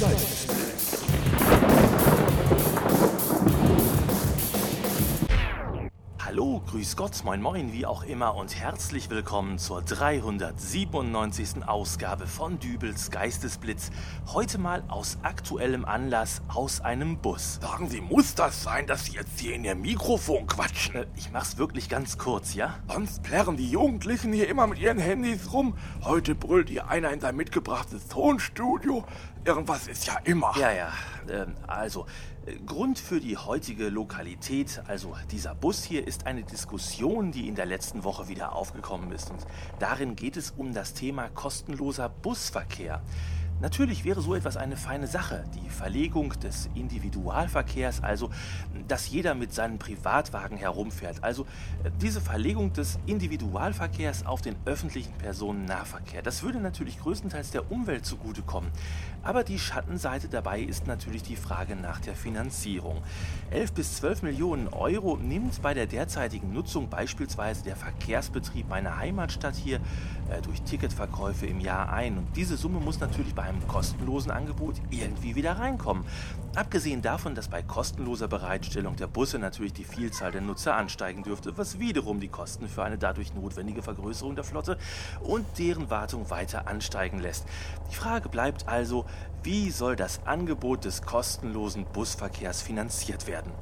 [0.00, 0.98] Geistesblitz.
[6.18, 11.64] Hallo, grüß Gott, moin moin, wie auch immer und herzlich willkommen zur 397.
[11.68, 13.90] Ausgabe von Dübels Geistesblitz.
[14.32, 17.60] Heute mal aus aktuellem Anlass aus einem Bus.
[17.62, 20.96] Sagen Sie, muss das sein, dass Sie jetzt hier in Ihr Mikrofon quatschen?
[20.96, 22.78] Äh, Ich mach's wirklich ganz kurz, ja?
[22.88, 25.76] Sonst plärren die Jugendlichen hier immer mit ihren Handys rum.
[26.02, 29.04] Heute brüllt hier einer in sein mitgebrachtes Tonstudio.
[29.44, 30.56] Irgendwas ist ja immer.
[30.58, 30.92] Ja, ja.
[31.28, 32.06] Ähm, also,
[32.66, 37.66] Grund für die heutige Lokalität, also dieser Bus hier, ist eine Diskussion, die in der
[37.66, 39.30] letzten Woche wieder aufgekommen ist.
[39.30, 39.46] Und
[39.78, 43.02] darin geht es um das Thema kostenloser Busverkehr.
[43.60, 48.30] Natürlich wäre so etwas eine feine Sache, die Verlegung des Individualverkehrs, also
[48.88, 51.22] dass jeder mit seinem Privatwagen herumfährt.
[51.22, 51.46] Also
[52.00, 56.22] diese Verlegung des Individualverkehrs auf den öffentlichen Personennahverkehr.
[56.22, 58.70] Das würde natürlich größtenteils der Umwelt zugutekommen.
[59.22, 63.02] Aber die Schattenseite dabei ist natürlich die Frage nach der Finanzierung.
[63.50, 69.54] 11 bis 12 Millionen Euro nimmt bei der derzeitigen Nutzung beispielsweise der Verkehrsbetrieb meiner Heimatstadt
[69.54, 69.76] hier
[70.28, 72.18] äh, durch Ticketverkäufe im Jahr ein.
[72.18, 76.04] Und diese Summe muss natürlich bei einem kostenlosen Angebot irgendwie wieder reinkommen.
[76.54, 81.56] Abgesehen davon, dass bei kostenloser Bereitstellung der Busse natürlich die Vielzahl der Nutzer ansteigen dürfte,
[81.56, 84.78] was wiederum die Kosten für eine dadurch notwendige Vergrößerung der Flotte
[85.20, 87.46] und deren Wartung weiter ansteigen lässt.
[87.90, 89.04] Die Frage bleibt also,
[89.42, 93.52] wie soll das Angebot des kostenlosen Busverkehrs finanziert werden?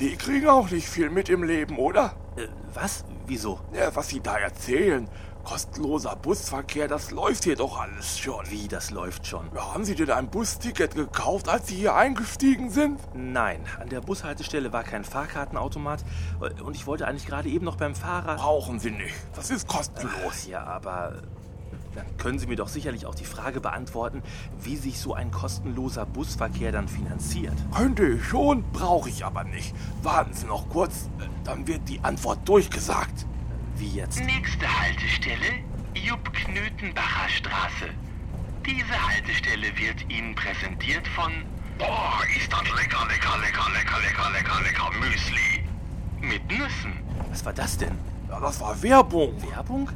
[0.00, 2.14] Die kriegen auch nicht viel mit im Leben, oder?
[2.36, 3.04] Äh, was?
[3.26, 3.60] Wieso?
[3.72, 5.08] Ja, was Sie da erzählen.
[5.48, 8.44] Kostenloser Busverkehr, das läuft hier doch alles schon.
[8.50, 9.48] Wie, das läuft schon?
[9.54, 13.00] Ja, haben Sie denn ein Busticket gekauft, als Sie hier eingestiegen sind?
[13.14, 16.04] Nein, an der Bushaltestelle war kein Fahrkartenautomat
[16.42, 18.36] äh, und ich wollte eigentlich gerade eben noch beim Fahrrad...
[18.36, 19.14] Brauchen Sie nicht.
[19.34, 20.12] Das ist kostenlos.
[20.22, 21.22] Los, ja, aber
[21.94, 24.22] dann können Sie mir doch sicherlich auch die Frage beantworten,
[24.60, 27.54] wie sich so ein kostenloser Busverkehr dann finanziert.
[27.74, 29.74] Könnte ich schon, brauche ich aber nicht.
[30.02, 33.24] Warten Sie noch kurz, äh, dann wird die Antwort durchgesagt.
[33.78, 34.20] Wie jetzt?
[34.24, 35.62] Nächste Haltestelle,
[35.94, 37.90] Jupp-Knötenbacher Straße.
[38.66, 41.32] Diese Haltestelle wird Ihnen präsentiert von
[41.78, 45.62] Boah, ist das lecker, lecker, lecker, lecker, lecker, lecker, lecker Müsli.
[46.20, 46.92] mit Nüssen.
[47.30, 47.96] Was war das denn?
[48.28, 49.40] Ja, das war Werbung.
[49.48, 49.88] Werbung?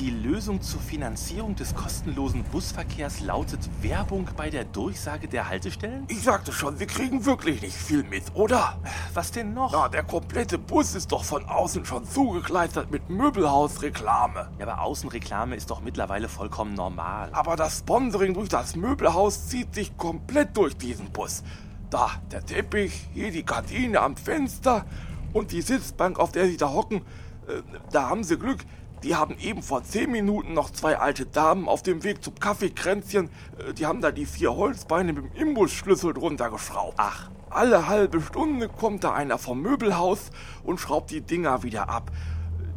[0.00, 6.06] Die Lösung zur Finanzierung des kostenlosen Busverkehrs lautet Werbung bei der Durchsage der Haltestellen?
[6.08, 8.78] Ich sagte schon, wir kriegen wirklich nicht viel mit, oder?
[9.12, 9.72] Was denn noch?
[9.72, 14.48] Na, der komplette Bus ist doch von außen schon zugekleistert mit Möbelhausreklame.
[14.58, 17.28] Ja, aber Außenreklame ist doch mittlerweile vollkommen normal.
[17.32, 21.42] Aber das Sponsoring durch das Möbelhaus zieht sich komplett durch diesen Bus.
[21.90, 24.86] Da, der Teppich, hier die Gardine am Fenster
[25.34, 27.02] und die Sitzbank, auf der sie da hocken.
[27.46, 27.60] Äh,
[27.92, 28.64] da haben sie Glück.
[29.02, 33.30] Die haben eben vor zehn Minuten noch zwei alte Damen auf dem Weg zum Kaffeekränzchen.
[33.58, 36.94] Äh, die haben da die vier Holzbeine mit dem Imbusschlüssel drunter geschraubt.
[36.98, 40.30] Ach, Alle halbe Stunde kommt da einer vom Möbelhaus
[40.62, 42.10] und schraubt die Dinger wieder ab.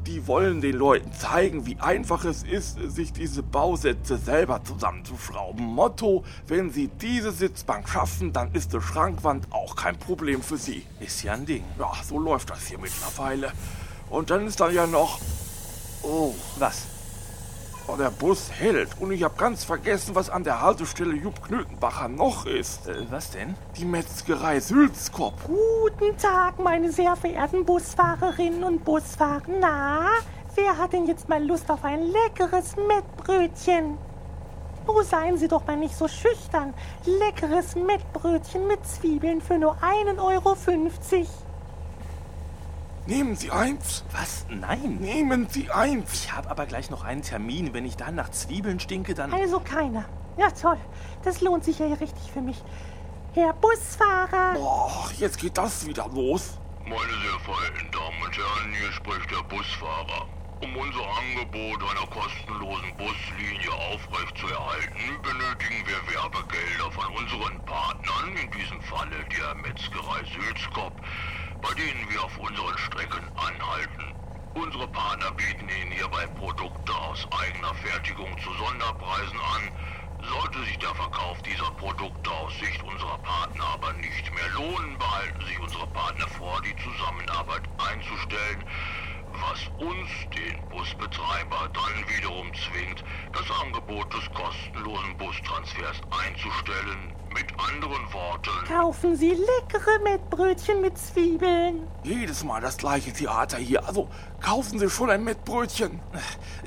[0.07, 5.65] Die wollen den Leuten zeigen, wie einfach es ist, sich diese Bausätze selber zusammenzuschrauben.
[5.65, 10.85] Motto, wenn sie diese Sitzbank schaffen, dann ist die Schrankwand auch kein Problem für sie.
[10.99, 11.63] ist ja ein Ding.
[11.79, 13.51] Ja, so läuft das hier mittlerweile.
[14.09, 15.19] Und dann ist da ja noch...
[16.03, 16.85] Oh, Was?
[17.87, 18.89] oh, der Bus hält.
[18.99, 22.87] Und ich habe ganz vergessen, was an der Haltestelle Jupp Knötenbacher noch ist.
[22.87, 23.55] Äh, was denn?
[23.77, 25.41] Die Metzgerei Sülzkopf.
[25.45, 29.43] Guten Tag, meine sehr verehrten Busfahrerinnen und Busfahrer.
[29.59, 30.09] Na,
[30.55, 33.97] wer hat denn jetzt mal Lust auf ein leckeres Mettbrötchen?
[34.85, 36.73] Oh, seien Sie doch mal nicht so schüchtern.
[37.05, 40.57] Leckeres Mettbrötchen mit Zwiebeln für nur 1,50 Euro.
[43.05, 44.05] Nehmen Sie eins.
[44.11, 44.45] Was?
[44.49, 44.99] Nein.
[45.01, 46.13] Nehmen Sie eins.
[46.13, 47.73] Ich habe aber gleich noch einen Termin.
[47.73, 49.33] Wenn ich dann nach Zwiebeln stinke, dann...
[49.33, 50.05] Also keiner.
[50.37, 50.77] Ja, toll.
[51.23, 52.63] Das lohnt sich ja hier richtig für mich.
[53.33, 54.53] Herr Busfahrer.
[54.53, 56.59] Boah, jetzt geht das wieder los.
[56.85, 60.27] Meine sehr verehrten Damen und Herren, hier spricht der Busfahrer.
[60.61, 68.81] Um unser Angebot einer kostenlosen Buslinie aufrechtzuerhalten, benötigen wir Werbegelder von unseren Partnern, in diesem
[68.81, 70.95] Falle der Metzgerei Sülzkopf,
[71.63, 74.13] bei denen wir auf unseren Strecken anhalten.
[74.53, 79.71] Unsere Partner bieten Ihnen hierbei Produkte aus eigener Fertigung zu Sonderpreisen an.
[80.19, 85.45] Sollte sich der Verkauf dieser Produkte aus Sicht unserer Partner aber nicht mehr lohnen, behalten
[85.45, 88.65] sich unsere Partner vor, die Zusammenarbeit einzustellen,
[89.27, 98.13] was uns, den Busbetreiber, dann wiederum zwingt, das Angebot des kostenlosen Bustransfers einzustellen, Mit anderen
[98.13, 101.87] Worten, Kaufen Sie leckere Mettbrötchen mit Zwiebeln.
[102.03, 103.87] Jedes Mal das gleiche Theater hier.
[103.87, 104.07] Also
[104.39, 105.99] kaufen Sie schon ein Mettbrötchen.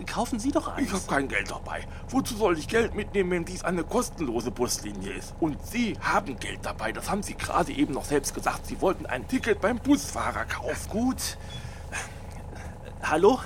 [0.06, 1.06] Kaufen Sie doch Ich habe eins.
[1.06, 1.86] kein Geld dabei.
[2.08, 5.34] Wozu soll ich Geld mitnehmen, wenn dies eine kostenlose Buslinie ist?
[5.40, 6.90] Und Sie haben Geld dabei.
[6.92, 8.66] Das haben Sie gerade eben noch selbst gesagt.
[8.66, 10.90] Sie wollten ein Ticket beim Busfahrer kaufen.
[10.90, 11.38] Gut.
[13.02, 13.38] Hallo?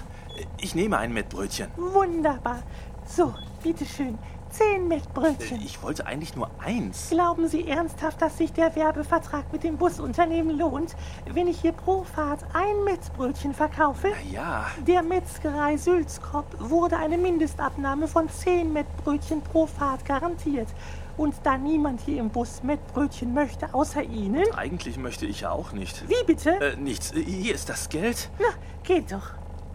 [0.59, 1.71] Ich nehme ein Mettbrötchen.
[1.77, 2.63] Wunderbar.
[3.05, 4.19] So, bitteschön.
[4.51, 5.61] Zehn Mettbrötchen.
[5.63, 7.11] Ich wollte eigentlich nur eins.
[7.11, 10.97] Glauben Sie ernsthaft, dass sich der Werbevertrag mit dem Busunternehmen lohnt,
[11.33, 14.09] wenn ich hier pro Fahrt ein Mettbrötchen verkaufe?
[14.33, 20.69] Ja, Der Metzgerei Sülzkopf wurde eine Mindestabnahme von 10 Mettbrötchen pro Fahrt garantiert.
[21.17, 24.45] Und da niemand hier im Bus Mettbrötchen möchte, außer Ihnen...
[24.55, 26.09] eigentlich möchte ich ja auch nicht.
[26.09, 26.61] Wie bitte?
[26.61, 27.13] Äh, nichts.
[27.13, 28.31] Hier ist das Geld.
[28.39, 28.49] Na,
[28.83, 29.31] geht doch.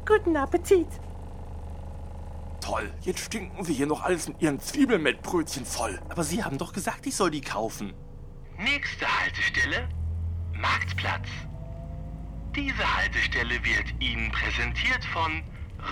[0.06, 0.88] Guten Appetit.
[2.66, 6.02] Toll, jetzt stinken Sie hier noch alles mit Ihren Zwiebelmettbrötchen voll.
[6.10, 7.94] Aber Sie haben doch gesagt, ich soll die kaufen.
[8.58, 9.88] Nächste Haltestelle,
[10.52, 11.28] Marktplatz.
[12.56, 15.44] Diese Haltestelle wird Ihnen präsentiert von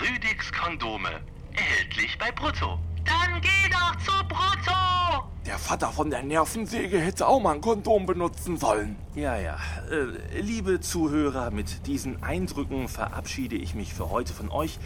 [0.02, 1.20] Rüdigs Kondome.
[1.52, 2.80] Erhältlich bei Brutto.
[3.04, 5.24] Dann geh doch zu Brutto!
[5.46, 8.96] Der Vater von der Nervensäge hätte auch mal ein Kondom benutzen sollen.
[9.14, 9.58] Ja, ja.
[9.90, 14.78] Äh, liebe Zuhörer, mit diesen Eindrücken verabschiede ich mich für heute von euch.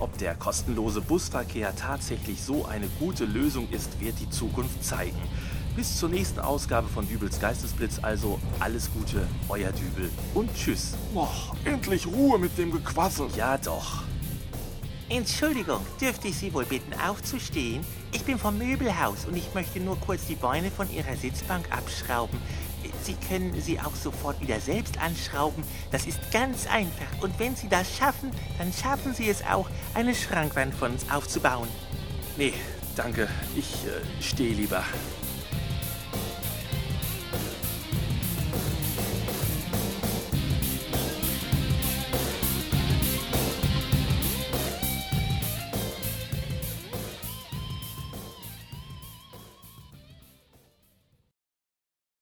[0.00, 5.18] Ob der kostenlose Busverkehr tatsächlich so eine gute Lösung ist, wird die Zukunft zeigen.
[5.76, 10.94] Bis zur nächsten Ausgabe von Dübels Geistesblitz also alles Gute, euer Dübel und tschüss.
[11.14, 13.28] Och, endlich Ruhe mit dem Gequassel.
[13.36, 14.07] Ja doch.
[15.10, 17.82] Entschuldigung, dürfte ich Sie wohl bitten, aufzustehen?
[18.12, 22.38] Ich bin vom Möbelhaus und ich möchte nur kurz die Beine von Ihrer Sitzbank abschrauben.
[23.02, 25.64] Sie können sie auch sofort wieder selbst anschrauben.
[25.90, 27.22] Das ist ganz einfach.
[27.22, 31.68] Und wenn Sie das schaffen, dann schaffen Sie es auch, eine Schrankwand von uns aufzubauen.
[32.36, 32.52] Nee,
[32.94, 33.28] danke.
[33.56, 34.84] Ich äh, stehe lieber.